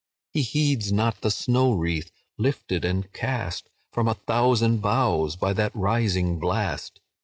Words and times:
He 0.31 0.41
heeds 0.41 0.91
not 0.91 1.21
the 1.21 1.29
snow 1.29 1.73
wreath, 1.73 2.09
lifted 2.39 2.83
and 2.83 3.13
cast 3.13 3.69
From 3.93 4.07
a 4.07 4.15
thousand 4.15 4.77
boughs, 4.81 5.35
by 5.35 5.53
the 5.53 5.69
rising 5.75 6.39
blast. 6.39 6.99